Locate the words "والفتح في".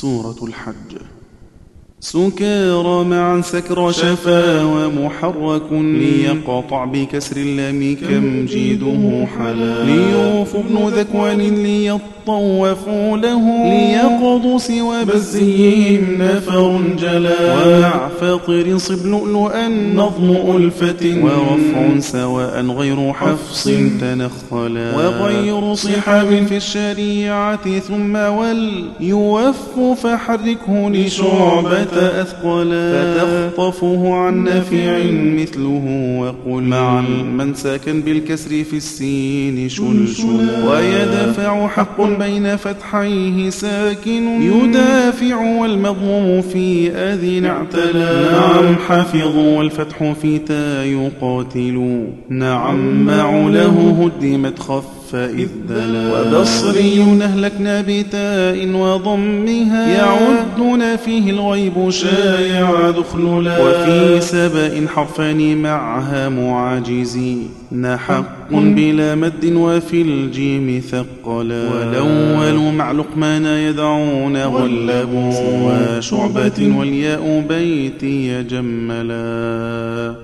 49.36-50.38